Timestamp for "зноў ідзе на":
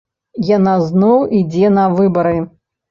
0.87-1.89